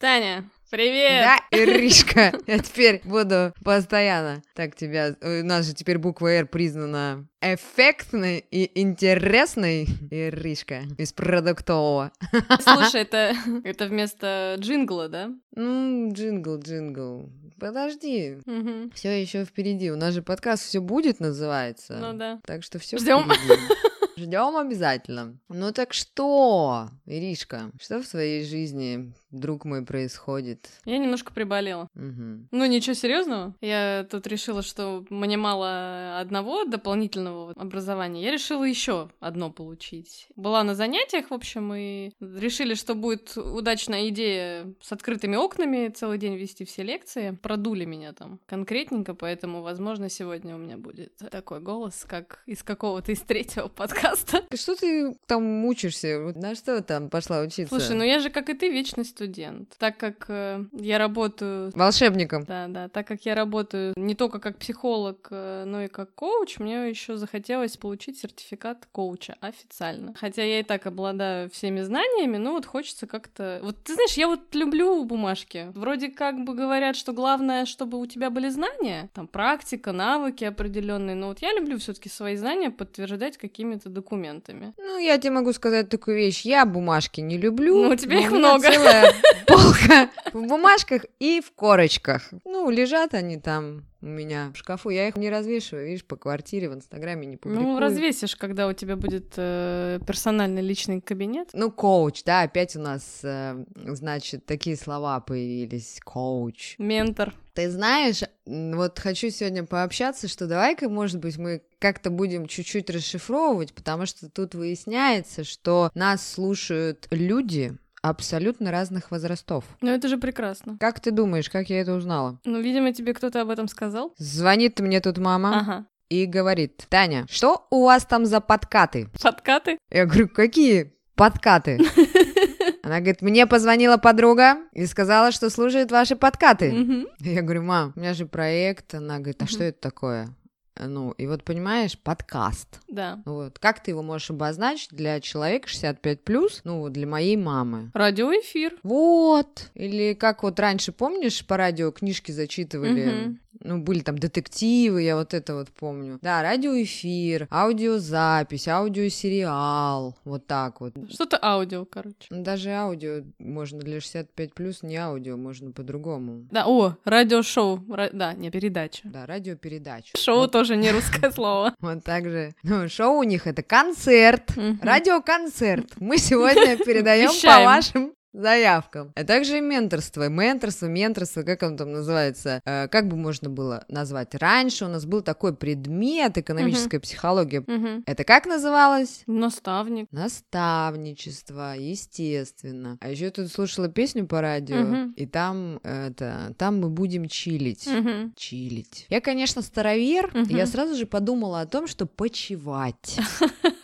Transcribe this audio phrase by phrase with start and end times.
[0.00, 1.26] Таня, привет!
[1.26, 5.14] Да, Иришка, я теперь буду постоянно так тебя...
[5.20, 12.12] У нас же теперь буква «Р» признана эффектной и интересной Иришка из продуктового.
[12.62, 15.32] Слушай, это, это вместо джингла, да?
[15.54, 17.28] Ну, джингл, джингл.
[17.58, 18.92] Подожди, Угу.
[18.94, 19.90] все еще впереди.
[19.90, 21.98] У нас же подкаст все будет называется.
[22.00, 22.40] Ну да.
[22.46, 23.30] Так что все Ждём.
[24.16, 25.36] Ждем обязательно.
[25.50, 30.70] Ну так что, Иришка, что в твоей жизни, друг мой, происходит?
[30.84, 31.88] Я немножко приболела.
[31.94, 32.48] Мгм.
[32.50, 33.54] Ну, ничего серьезного.
[33.60, 38.22] Я тут решила, что мне мало одного дополнительного образования.
[38.22, 40.28] Я решила еще одно получить.
[40.36, 46.18] Была на занятиях, в общем, и решили, что будет удачная идея с открытыми окнами целый
[46.18, 47.38] день вести все лекции.
[47.42, 53.12] Продули меня там конкретненько, поэтому, возможно, сегодня у меня будет такой голос, как из какого-то
[53.12, 54.44] из третьего подкаста.
[54.54, 56.32] Что ты там мучишься?
[56.34, 57.68] На что там пошла учиться?
[57.68, 59.74] Слушай, ну я же, как и ты, вечный студент.
[59.78, 62.44] Так как э, я работаю Волшебником.
[62.44, 62.88] Да, да.
[62.88, 67.16] Так как я работаю не только как психолог, э, но и как коуч, мне еще
[67.16, 70.14] захотелось получить сертификат коуча официально.
[70.18, 73.60] Хотя я и так обладаю всеми знаниями, но вот хочется как-то...
[73.62, 75.70] Вот ты знаешь, я вот люблю бумажки.
[75.74, 81.14] Вроде как бы говорят, что главное, чтобы у тебя были знания, там практика, навыки определенные,
[81.14, 84.72] но вот я люблю все-таки свои знания подтверждать какими-то документами.
[84.78, 86.46] Ну, я тебе могу сказать такую вещь.
[86.46, 87.82] Я бумажки не люблю.
[87.82, 88.70] Ну, у тебя их много.
[88.70, 89.09] целая
[89.46, 92.30] полка в бумажках и в корочках.
[92.44, 94.90] Ну, лежат они там у меня в шкафу.
[94.90, 97.68] Я их не развешиваю, видишь, по квартире, в Инстаграме не публикую.
[97.68, 101.50] Ну, развесишь, когда у тебя будет э, персональный личный кабинет.
[101.52, 106.00] Ну, коуч, да, опять у нас, э, значит, такие слова появились.
[106.02, 106.76] Коуч.
[106.78, 107.34] Ментор.
[107.52, 113.74] Ты знаешь, вот хочу сегодня пообщаться, что давай-ка, может быть, мы как-то будем чуть-чуть расшифровывать,
[113.74, 119.64] потому что тут выясняется, что нас слушают люди абсолютно разных возрастов.
[119.80, 120.76] Ну, это же прекрасно.
[120.80, 122.38] Как ты думаешь, как я это узнала?
[122.44, 124.14] Ну, видимо, тебе кто-то об этом сказал.
[124.16, 125.86] Звонит мне тут мама Ага.
[126.08, 129.08] и говорит, Таня, что у вас там за подкаты?
[129.22, 129.78] Подкаты?
[129.90, 131.78] Я говорю, какие подкаты?
[132.82, 136.72] Она говорит, мне позвонила подруга и сказала, что слушает ваши подкаты.
[136.72, 137.06] Мгм.
[137.20, 138.94] Я говорю, мам, у меня же проект.
[138.94, 139.50] Она говорит, а Мгм.
[139.52, 140.34] что это такое?
[140.78, 142.80] Ну, и вот понимаешь, подкаст.
[142.88, 143.22] Да.
[143.24, 143.58] Вот.
[143.58, 147.90] Как ты его можешь обозначить для человека 65 плюс, ну, вот для моей мамы?
[147.94, 148.76] Радиоэфир.
[148.82, 149.70] Вот.
[149.74, 153.04] Или как вот раньше, помнишь, по радио книжки зачитывали?
[153.04, 153.40] Мгм.
[153.62, 156.18] Ну, были там детективы, я вот это вот помню.
[156.22, 160.16] Да, радиоэфир, аудиозапись, аудиосериал.
[160.24, 160.94] Вот так вот.
[161.10, 162.16] Что-то аудио, короче.
[162.30, 166.46] Ну, Даже аудио можно для 65 плюс, не аудио, можно по-другому.
[166.50, 167.78] Да, о, радиошоу.
[167.88, 169.02] Ра- Да, не передача.
[169.04, 170.16] Да, радиопередача.
[170.16, 171.74] Шоу Вот, тоже не русское слово.
[171.80, 172.54] вот так же.
[172.62, 176.00] Ну, шоу у них это концерт, радиоконцерт.
[176.00, 179.12] Мы сегодня передаем по вашим заявкам.
[179.16, 180.28] А также менторство.
[180.28, 182.60] Менторство, менторство, как он там называется?
[182.64, 184.34] Э, как бы можно было назвать?
[184.34, 187.62] Раньше у нас был такой предмет экономическая психология.
[187.66, 188.04] Мгм.
[188.06, 189.22] Это как называлось?
[189.26, 190.08] Наставник.
[190.12, 192.98] Наставничество, естественно.
[193.00, 195.12] А еще тут слушала песню по радио, Мгм.
[195.16, 197.86] и там это, там мы будем чилить.
[197.86, 198.32] Мгм.
[198.36, 199.06] Чилить.
[199.08, 203.18] Я, конечно, старовер, и я сразу же подумала о том, что почевать.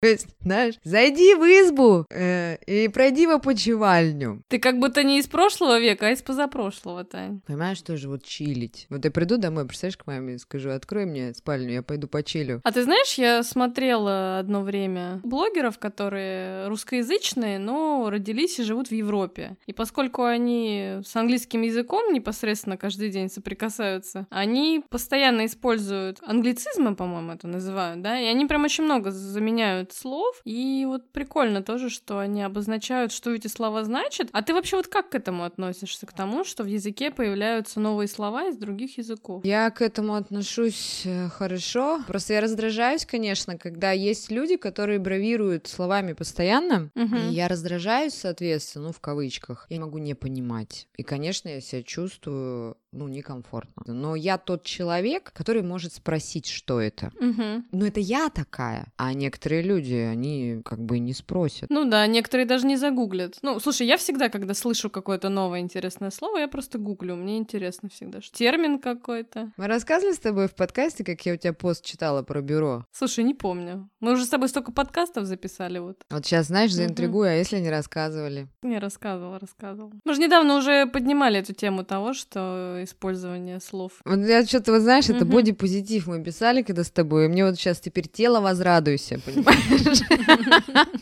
[0.00, 4.42] То есть, знаешь, зайди в избу э, и пройди в опочивальню.
[4.48, 7.42] Ты как будто не из прошлого века, а из позапрошлого, Тань.
[7.46, 8.86] Понимаешь, тоже вот чилить.
[8.88, 12.62] Вот я приду домой, представляешь, к маме и скажу, открой мне спальню, я пойду почилю.
[12.64, 18.92] А ты знаешь, я смотрела одно время блогеров, которые русскоязычные, но родились и живут в
[18.92, 19.58] Европе.
[19.66, 27.32] И поскольку они с английским языком непосредственно каждый день соприкасаются, они постоянно используют англицизмы, по-моему,
[27.32, 30.40] это называют, да, и они прям очень много заменяют слов.
[30.44, 34.28] И вот прикольно тоже, что они обозначают, что эти слова значат.
[34.32, 36.06] А ты вообще вот как к этому относишься?
[36.06, 39.44] К тому, что в языке появляются новые слова из других языков?
[39.44, 42.02] Я к этому отношусь э, хорошо.
[42.06, 46.90] Просто я раздражаюсь, конечно, когда есть люди, которые бравируют словами постоянно.
[46.94, 47.16] Мгм.
[47.16, 49.66] И я раздражаюсь, соответственно, ну, в кавычках.
[49.68, 50.88] Я могу не понимать.
[50.96, 53.82] И, конечно, я себя чувствую, ну, некомфортно.
[53.86, 57.12] Но я тот человек, который может спросить, что это.
[57.20, 57.66] Мгм.
[57.72, 58.86] Ну, это я такая.
[58.96, 61.70] А некоторые люди, они как бы не спросят.
[61.70, 63.38] Ну да, некоторые даже не загуглят.
[63.42, 67.16] Ну, слушай, я всегда, когда слышу какое-то новое интересное слово, я просто гуглю.
[67.16, 68.20] Мне интересно всегда.
[68.20, 69.52] что Термин какой-то.
[69.56, 72.84] Мы рассказывали с тобой в подкасте, как я у тебя пост читала про бюро.
[72.92, 73.88] Слушай, не помню.
[74.00, 76.02] Мы уже с тобой столько подкастов записали, вот.
[76.10, 78.48] Вот сейчас, знаешь, заинтригую, а если не рассказывали?
[78.62, 79.92] Не рассказывала, рассказывала.
[80.04, 83.92] Мы же недавно уже поднимали эту тему того, что использование слов.
[84.04, 87.56] Вот я что-то, вот знаешь, это бодипозитив мы писали когда с тобой, и мне вот
[87.56, 90.02] сейчас теперь тело возрадуйся, понимаешь?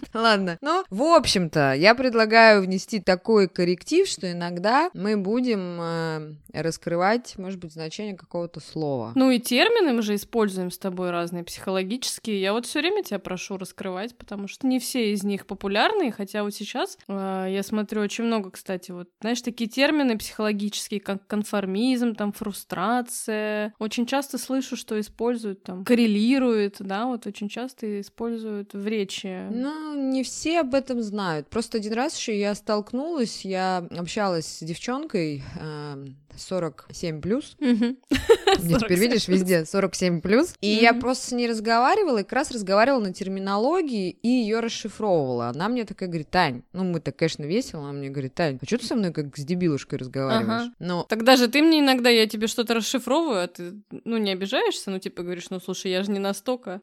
[0.14, 0.58] Ладно.
[0.60, 7.60] Ну, в общем-то, я предлагаю внести такой корректив, что иногда мы будем э, раскрывать, может
[7.60, 9.12] быть, значение какого-то слова.
[9.14, 12.40] Ну и термины мы же используем с тобой разные психологические.
[12.40, 16.42] Я вот все время тебя прошу раскрывать, потому что не все из них популярные, хотя
[16.42, 21.26] вот сейчас э, я смотрю очень много, кстати, вот, знаешь, такие термины психологические, как
[21.68, 23.74] конформизм, там, фрустрация.
[23.78, 29.46] Очень часто слышу, что используют там, коррелирует, да, вот очень часто используют в речи.
[29.50, 31.48] Ну, не все об этом знают.
[31.48, 36.06] Просто один раз еще я столкнулась, я общалась с девчонкой, э,
[36.38, 37.56] 47 плюс.
[37.60, 40.54] Мне теперь видишь везде 47 плюс.
[40.60, 45.48] И я просто с ней разговаривала, и как раз разговаривала на терминологии и ее расшифровывала.
[45.48, 48.78] Она мне такая говорит, Тань, ну мы-то, конечно, весело, она мне говорит, Тань, а что
[48.78, 50.70] ты со мной как с дебилушкой разговариваешь?
[50.78, 51.04] Но...
[51.08, 53.74] Тогда же ты мне иногда, я тебе что-то расшифровываю, а ты,
[54.04, 56.80] ну, не обижаешься, ну, типа говоришь, ну, слушай, я же не настолько.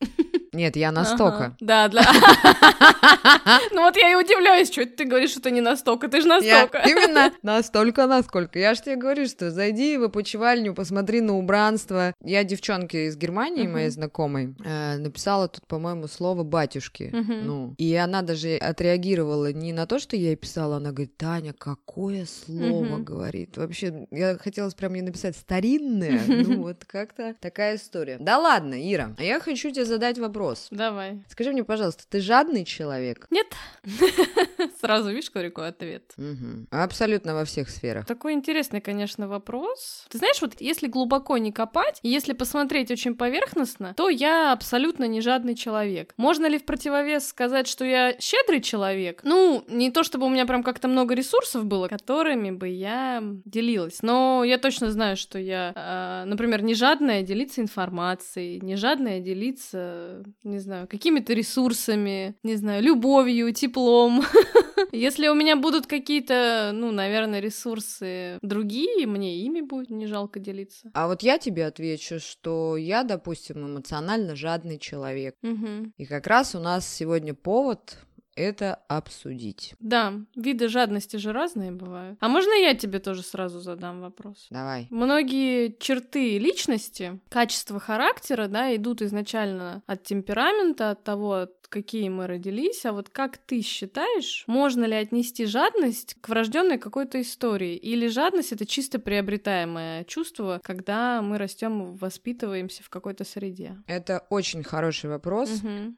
[0.55, 1.55] Нет, я настолько.
[1.59, 2.01] Да, для...
[3.71, 6.81] Ну вот я и удивляюсь, что ты говоришь, что ты не настолько, ты же настолько.
[6.85, 8.57] Именно настолько, насколько.
[8.57, 12.13] Я же тебе говорю, что зайди в опочивальню, посмотри на убранство.
[12.23, 17.11] Я девчонке из Германии, моей знакомой, э, написала тут, по-моему, слово «батюшки».
[17.13, 21.53] Ну, и она даже отреагировала не на то, что я ей писала, она говорит, Таня,
[21.53, 23.57] какое слово, говорит.
[23.57, 28.17] Вообще, я хотела прям ей написать «старинное», ну вот как-то такая история.
[28.19, 30.67] Да ладно, Ира, я хочу тебе задать вопрос вопрос.
[30.71, 31.23] Давай.
[31.29, 33.27] Скажи мне, пожалуйста, ты жадный человек?
[33.29, 33.47] Нет.
[34.81, 36.13] Сразу видишь, какой ответ.
[36.17, 36.67] Угу.
[36.71, 38.05] Абсолютно во всех сферах.
[38.05, 40.05] Такой интересный, конечно, вопрос.
[40.09, 45.21] Ты знаешь, вот если глубоко не копать, если посмотреть очень поверхностно, то я абсолютно не
[45.21, 46.13] жадный человек.
[46.17, 49.21] Можно ли в противовес сказать, что я щедрый человек?
[49.23, 53.99] Ну, не то чтобы у меня прям как-то много ресурсов было, которыми бы я делилась.
[54.01, 60.23] Но я точно знаю, что я, э, например, не жадная делиться информацией, не жадная делиться
[60.43, 64.23] не знаю, какими-то ресурсами, не знаю, любовью, теплом.
[64.91, 70.91] Если у меня будут какие-то, ну, наверное, ресурсы другие, мне ими будет не жалко делиться.
[70.93, 75.35] А вот я тебе отвечу, что я, допустим, эмоционально жадный человек.
[75.43, 75.93] Угу.
[75.97, 77.97] И как раз у нас сегодня повод
[78.35, 79.75] это обсудить.
[79.79, 82.17] Да, виды жадности же разные бывают.
[82.21, 84.47] А можно я тебе тоже сразу задам вопрос?
[84.49, 84.87] Давай.
[84.89, 92.85] Многие черты личности, качества характера, да, идут изначально от темперамента, от того, какие мы родились,
[92.85, 97.75] а вот как ты считаешь, можно ли отнести жадность к врожденной какой-то истории?
[97.75, 103.77] Или жадность это чисто приобретаемое чувство, когда мы растем, воспитываемся в какой-то среде?
[103.87, 105.49] Это очень хороший вопрос.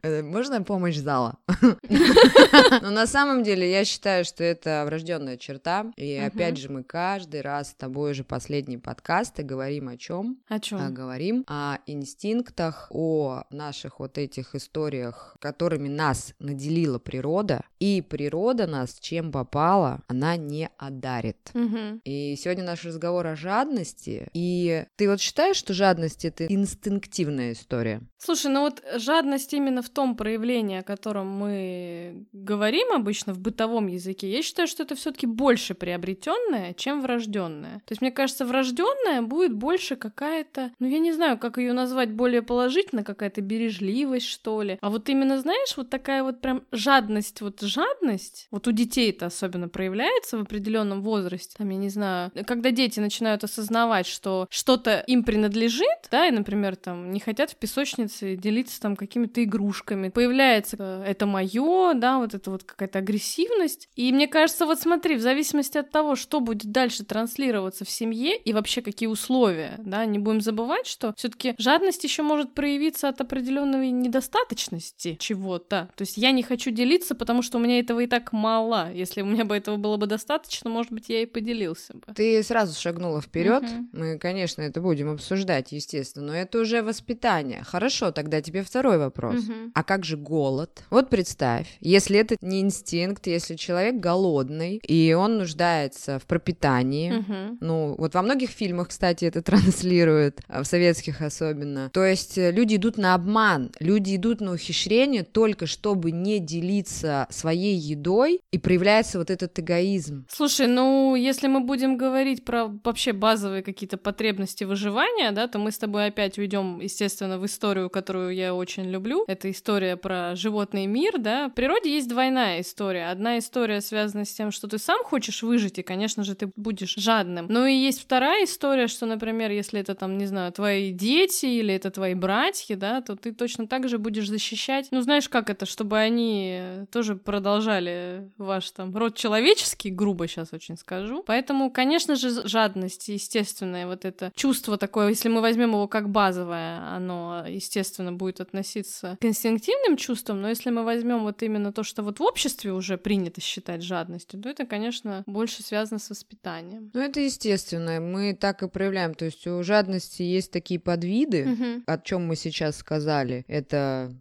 [0.04, 1.38] Можно помощь зала?
[2.82, 5.92] Но на самом деле я считаю, что это врожденная черта.
[5.96, 10.40] И опять же, мы каждый раз с тобой уже последние подкасты говорим о чем?
[10.48, 10.94] О чем?
[10.94, 18.68] Говорим о инстинктах, о наших вот этих историях, которые которыми нас наделила природа, и природа
[18.68, 21.38] нас чем попала, она не одарит.
[21.56, 22.02] Угу.
[22.04, 24.28] И сегодня наш разговор о жадности.
[24.34, 28.02] И ты вот считаешь, что жадность это инстинктивная история?
[28.20, 33.88] Слушай, ну вот жадность именно в том проявлении, о котором мы говорим обычно в бытовом
[33.88, 37.82] языке, я считаю, что это все-таки больше приобретенное, чем врожденное.
[37.86, 42.12] То есть, мне кажется, врожденное будет больше какая-то, ну я не знаю, как ее назвать
[42.12, 44.78] более положительно, какая-то бережливость, что ли.
[44.82, 49.28] А вот именно знаешь, вот такая вот прям жадность, вот жадность, вот у детей это
[49.28, 55.06] особенно проявляется в определенном возрасте, там, я не знаю, когда дети начинают осознавать, что что-то
[55.08, 60.76] им принадлежит, да, и, например, там, не хотят в песочнице делиться там какими-то игрушками, появляется
[60.78, 65.22] э, это мое, да, вот это вот какая-то агрессивность, и мне кажется, вот смотри, в
[65.22, 70.20] зависимости от того, что будет дальше транслироваться в семье и вообще какие условия, да, не
[70.20, 75.90] будем забывать, что все-таки жадность еще может проявиться от определенной недостаточности чего чего-то.
[75.96, 78.92] То есть я не хочу делиться, потому что у меня этого и так мало.
[78.94, 82.14] Если у меня бы этого было бы достаточно, может быть, я и поделился бы.
[82.16, 83.64] Ты сразу шагнула вперед.
[83.64, 83.86] Uh-huh.
[83.94, 87.64] Мы, конечно, это будем обсуждать, естественно, но это уже воспитание.
[87.64, 89.36] Хорошо, тогда тебе второй вопрос.
[89.36, 89.72] Uh-huh.
[89.74, 90.84] А как же голод?
[90.90, 97.58] Вот представь, если это не инстинкт, если человек голодный, и он нуждается в пропитании, uh-huh.
[97.62, 101.90] ну, вот во многих фильмах, кстати, это транслируют, а в советских особенно.
[101.94, 107.28] То есть э, люди идут на обман, люди идут на ухищрение только чтобы не делиться
[107.30, 110.26] своей едой, и проявляется вот этот эгоизм.
[110.30, 115.72] Слушай, ну, если мы будем говорить про вообще базовые какие-то потребности выживания, да, то мы
[115.72, 119.26] с тобой опять уйдем, естественно, в историю, которую я очень люблю.
[119.28, 121.50] Это история про животный мир, да.
[121.50, 123.10] В природе есть двойная история.
[123.10, 126.96] Одна история связана с тем, что ты сам хочешь выжить, и, конечно же, ты будешь
[126.96, 127.48] жадным.
[127.50, 131.74] Но и есть вторая история, что, например, если это там, не знаю, твои дети или
[131.74, 134.88] это твои братья, да, то ты точно так же будешь защищать.
[134.92, 140.78] Ну, знаешь, как это, чтобы они тоже продолжали ваш там род человеческий, грубо сейчас очень
[140.78, 141.24] скажу.
[141.26, 146.80] Поэтому, конечно же, жадность, естественное вот это чувство такое, если мы возьмем его как базовое,
[146.96, 152.04] оно, естественно, будет относиться к инстинктивным чувствам, но если мы возьмем вот именно то, что
[152.04, 156.92] вот в обществе уже принято считать жадностью, то это, конечно, больше связано с воспитанием.
[156.94, 161.84] Ну, это естественно, мы так и проявляем, то есть у жадности есть такие подвиды, угу.
[161.86, 163.46] о чем мы сейчас сказали.
[163.48, 164.14] Это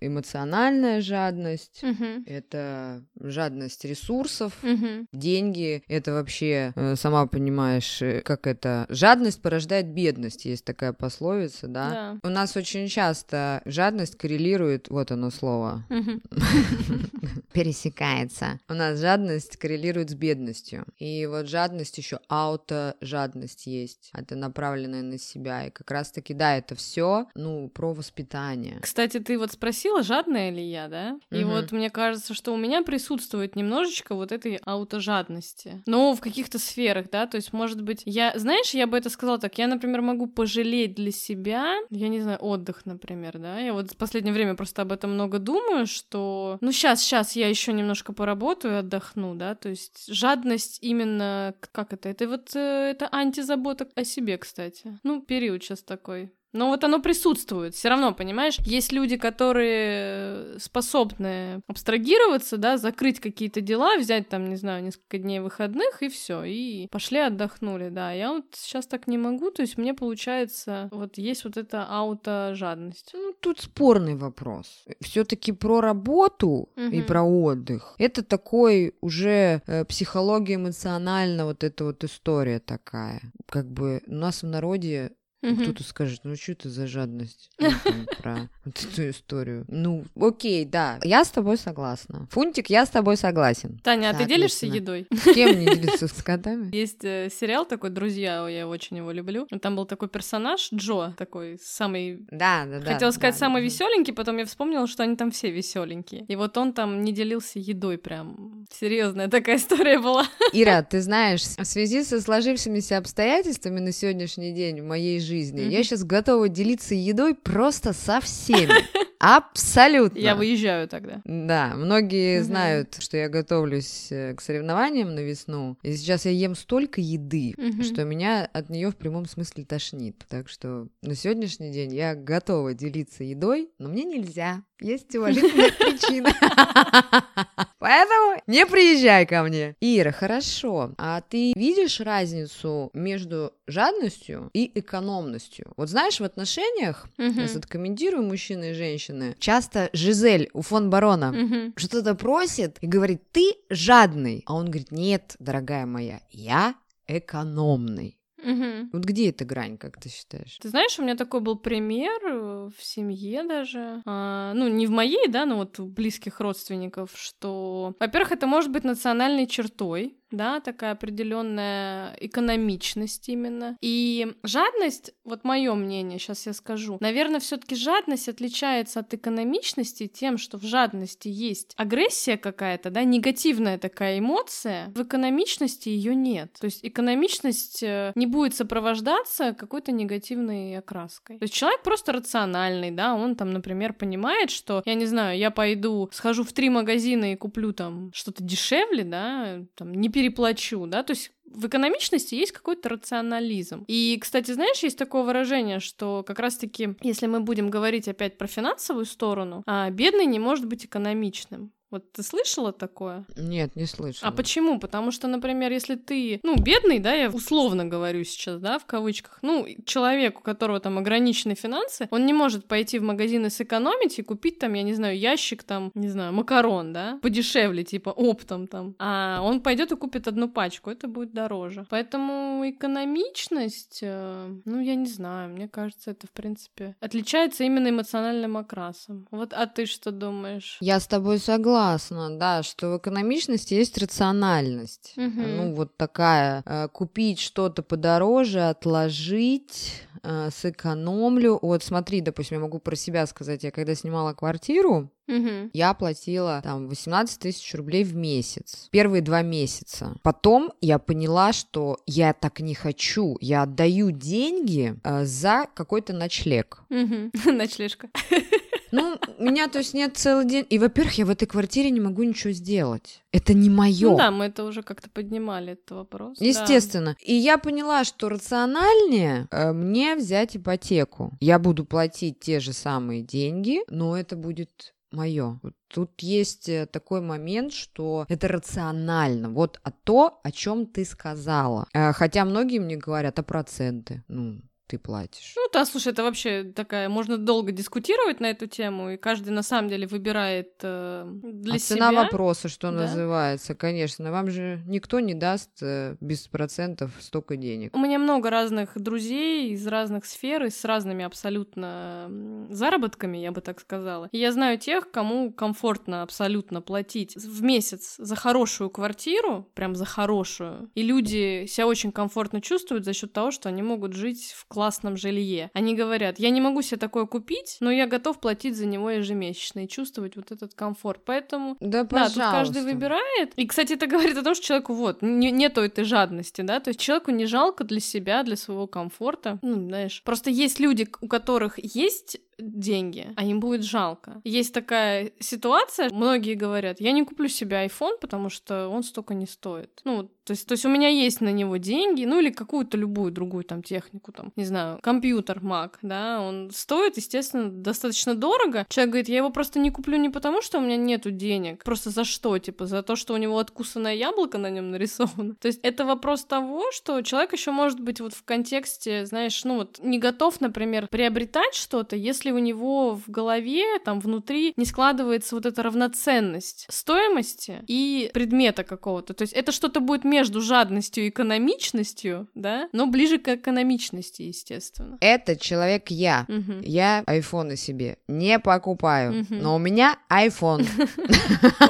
[0.87, 2.23] эмоциональная жадность, угу.
[2.27, 5.07] это жадность ресурсов, угу.
[5.13, 11.67] деньги, это вообще, э, сама понимаешь, э, как это, жадность порождает бедность, есть такая пословица,
[11.69, 11.91] да?
[11.91, 12.19] да.
[12.23, 15.85] У нас очень часто жадность коррелирует, вот оно слово,
[17.53, 18.61] пересекается.
[18.69, 20.85] У нас жадность коррелирует с бедностью.
[20.99, 24.11] И вот жадность еще ауто-жадность есть.
[24.13, 25.67] Это направленная на себя.
[25.67, 28.79] И как раз-таки, да, это все, ну, про воспитание.
[28.83, 31.19] Кстати, ты вот спросила, жадная ли я, да?
[31.31, 31.53] И угу.
[31.53, 35.83] вот мне кажется, что у меня присутствует немножечко вот этой аутожадности.
[35.87, 39.39] Но в каких-то сферах, да, то есть, может быть, я, знаешь, я бы это сказала
[39.39, 43.93] так, я, например, могу пожалеть для себя, я не знаю, отдых, например, да, я вот
[43.93, 48.13] в последнее время просто об этом много думаю, что, ну, сейчас, сейчас я еще немножко
[48.13, 54.05] поработаю отдохну, да, то есть жадность именно, как это, это вот, э, это антизабота о
[54.05, 54.99] себе, кстати.
[55.03, 56.33] Ну, период сейчас такой.
[56.53, 57.75] Но вот оно присутствует.
[57.75, 64.57] Все равно, понимаешь, есть люди, которые способны абстрагироваться, да, закрыть какие-то дела, взять там, не
[64.57, 68.13] знаю, несколько дней выходных и все, и пошли отдохнули, да.
[68.13, 73.11] Я вот сейчас так не могу, то есть мне получается, вот есть вот эта аутожадность.
[73.13, 74.85] Ну, тут спорный вопрос.
[75.01, 76.83] Все-таки про работу угу.
[76.91, 77.95] и про отдых.
[77.99, 83.21] Это такой уже э, психология эмоционально вот эта вот история такая.
[83.47, 85.13] Как бы у нас в народе
[85.43, 85.63] Угу.
[85.63, 87.51] Кто-то скажет, ну что это за жадность
[88.23, 89.65] про вот эту историю.
[89.69, 92.27] Ну, окей, да, я с тобой согласна.
[92.31, 93.79] Фунтик, я с тобой согласен.
[93.85, 95.07] Таня, а ты делишься едой?
[95.13, 96.71] С кем не делиться с котами?
[96.75, 99.47] Есть э, сериал такой «Друзья», я очень его люблю.
[99.61, 102.27] Там был такой персонаж Джо, такой самый...
[102.31, 102.93] Да, да, да.
[102.95, 106.25] Хотела сказать самый веселенький, потом я вспомнила, что они там все веселенькие.
[106.27, 108.67] И вот он там не делился едой прям.
[108.73, 110.27] Серьезная такая история была.
[110.53, 115.71] Ира, ты знаешь, в связи со сложившимися обстоятельствами на сегодняшний день в моей жизни, mm-hmm.
[115.71, 118.75] я сейчас готова делиться едой просто со всеми.
[119.19, 120.19] Абсолютно.
[120.19, 121.21] Я выезжаю тогда.
[121.25, 122.47] Да, многие угу.
[122.47, 125.79] знают, что я готовлюсь э, к соревнованиям на весну.
[125.83, 127.83] И сейчас я ем столько еды, угу.
[127.83, 130.25] что меня от нее в прямом смысле тошнит.
[130.29, 134.63] Так что на сегодняшний день я готова делиться едой, но мне нельзя.
[134.81, 136.31] Есть уважительная причина.
[137.79, 139.77] Поэтому не приезжай ко мне.
[139.81, 140.95] Ира, хорошо.
[140.99, 145.73] А ты видишь разницу между жадностью и экономностью?
[145.77, 152.15] Вот знаешь, в отношениях, я комментирую мужчины и женщины, часто Жизель у фон барона что-то
[152.15, 154.43] просит и говорит, ты жадный.
[154.47, 156.75] А он говорит, нет, дорогая моя, я
[157.07, 158.19] экономный.
[158.47, 158.91] Угу.
[158.93, 160.59] Вот где эта грань, как ты считаешь?
[160.61, 164.91] Ты знаешь, у меня такой был пример э, в семье даже, а, ну не в
[164.91, 170.61] моей, да, но вот у близких родственников, что, во-первых, это может быть национальной чертой, да,
[170.61, 173.77] такая определенная экономичность именно.
[173.81, 180.39] И жадность, вот мое мнение, сейчас я скажу, наверное, все-таки жадность отличается от экономичности тем,
[180.39, 186.53] что в жадности есть агрессия какая-то, да, негативная такая эмоция, в экономичности ее нет.
[186.61, 191.39] То есть экономичность э, не будет сопровождаться какой-то негативной окраской.
[191.39, 195.51] То есть человек просто рациональный, да, он там, например, понимает, что, я не знаю, я
[195.51, 201.03] пойду, схожу в три магазина и куплю там что-то дешевле, да, там не переплачу, да,
[201.03, 203.85] то есть в экономичности есть какой-то рационализм.
[203.87, 208.47] И, кстати, знаешь, есть такое выражение, что как раз-таки, если мы будем говорить опять про
[208.47, 211.71] финансовую сторону, а бедный не может быть экономичным.
[211.91, 213.25] Вот ты слышала такое?
[213.37, 214.29] Нет, не слышала.
[214.29, 214.81] А почему?
[214.81, 219.39] Потому что, например, если ты, ну, бедный, да, я условно говорю сейчас, да, в кавычках,
[219.43, 224.19] ну, человек, у которого там ограничены финансы, он не может пойти в магазин и сэкономить
[224.19, 228.67] и купить там, я не знаю, ящик там, не знаю, макарон, да, подешевле, типа оптом
[228.67, 228.97] там.
[228.99, 231.87] А он пойдет и купит одну пачку, это будет дороже.
[231.89, 238.57] Поэтому экономичность, э, ну, я не знаю, мне кажется, это, в принципе, отличается именно эмоциональным
[238.57, 239.29] окрасом.
[239.31, 240.79] Вот, а ты что думаешь?
[240.81, 245.13] Я с тобой согласна согласна, да, что в экономичности есть рациональность.
[245.17, 245.57] Мгм.
[245.57, 251.59] Ну, вот такая, э, купить что-то подороже, отложить, э, сэкономлю.
[251.63, 255.71] Вот смотри, допустим, я могу про себя сказать, я когда снимала квартиру, Мгм.
[255.73, 258.89] я платила там 18 тысяч рублей в месяц.
[258.91, 260.17] Первые два месяца.
[260.23, 263.37] Потом я поняла, что я так не хочу.
[263.41, 266.83] Я отдаю деньги э, за какой-то ночлег.
[266.89, 267.33] Мгм.
[267.45, 268.09] Ночлежка.
[268.93, 270.67] Ну, меня, то есть, нет целый день.
[270.69, 273.23] И, во-первых, я в этой квартире не могу ничего сделать.
[273.33, 274.11] Это не мое.
[274.11, 276.39] Ну да, мы это уже как-то поднимали, этот вопрос.
[276.39, 276.45] да.
[276.45, 277.17] Естественно.
[277.21, 281.33] И я поняла, что рациональнее э, мне взять ипотеку.
[281.41, 285.61] Я буду платить те же самые деньги, но это будет мое.
[285.89, 289.51] Тут есть э, такой момент, что это рационально.
[289.51, 291.87] Вот а то, о чем ты сказала.
[291.93, 294.23] Э, Хотя многие мне говорят, а проценты?
[294.29, 295.55] Ну, ты платишь.
[295.57, 299.63] Ну да, слушай, это вообще такая, можно долго дискутировать на эту тему, и каждый на
[299.63, 301.97] самом деле выбирает э, для а себя.
[301.97, 302.99] цена вопроса, что Да.
[303.03, 304.31] называется, конечно.
[304.31, 307.95] Вам же никто не даст э, без процентов столько денег.
[307.97, 312.29] У меня много разных друзей из разных сфер и с разными абсолютно
[312.71, 314.29] заработками, я бы так сказала.
[314.33, 320.05] И я знаю тех, кому комфортно абсолютно платить в месяц за хорошую квартиру, прям за
[320.05, 320.91] хорошую.
[320.95, 325.17] И люди себя очень комфортно чувствуют за счет того, что они могут жить в классном
[325.17, 325.71] жилье.
[325.73, 329.85] Они говорят, я не могу себе такое купить, но я готов платить за него ежемесячно
[329.85, 331.23] и чувствовать вот этот комфорт.
[331.25, 333.55] Поэтому Да, да, тут каждый выбирает.
[333.57, 336.91] И, кстати, это говорит о том, что человеку вот не- нету этой жадности, да, то
[336.91, 339.59] есть человеку не жалко для себя, для своего комфорта.
[339.63, 344.41] Ну, знаешь, просто есть люди, у которых есть деньги, а им будет жалко.
[344.45, 349.47] Есть такая ситуация, многие говорят, я не куплю себе iPhone, потому что он столько не
[349.47, 350.01] стоит.
[350.05, 353.33] Ну, то есть, то есть у меня есть на него деньги, ну или какую-то любую
[353.33, 358.87] другую там технику, там, не знаю, компьютер Mac, да, он стоит, естественно, достаточно дорого.
[358.89, 362.11] Человек говорит, я его просто не куплю не потому, что у меня нету денег, просто
[362.11, 365.57] за что, типа, за то, что у него откусанное яблоко на нем нарисовано.
[365.57, 369.79] То есть это вопрос того, что человек еще может быть вот в контексте, знаешь, ну
[369.79, 375.55] вот не готов, например, приобретать что-то, если у него в голове, там, внутри не складывается
[375.55, 379.35] вот эта равноценность стоимости и предмета какого-то.
[379.35, 385.19] То есть это что-то будет между жадностью и экономичностью, да, но ближе к экономичности, естественно.
[385.21, 386.45] Это человек я.
[386.49, 386.81] Мгм.
[386.83, 389.59] Я айфоны себе не покупаю, Мгм.
[389.63, 390.17] но у меня.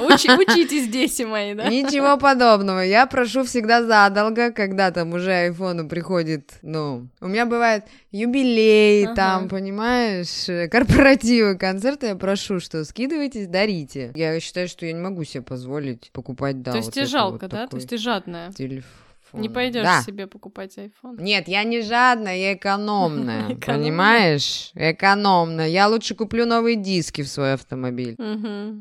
[0.09, 1.67] Учи- учитесь, дети мои, да?
[1.69, 2.79] Ничего подобного.
[2.81, 9.47] Я прошу всегда задолго, когда там уже айфону приходит, ну, у меня бывает юбилей, там,
[9.49, 14.11] понимаешь, э, корпоративы, концерты, я прошу, что скидывайтесь, дарите.
[14.15, 17.43] Я считаю, что я не могу себе позволить покупать, да, То есть вот тебе жалко,
[17.43, 17.67] вот да?
[17.67, 18.51] То есть ты жадная.
[18.51, 18.91] телефон.
[19.33, 20.01] Не пойдешь Да.
[20.01, 21.19] себе покупать iPhone.
[21.21, 24.71] Нет, я не жадная, я экономная, понимаешь?
[24.75, 25.67] Экономная.
[25.67, 28.15] Я лучше куплю новые диски в свой автомобиль.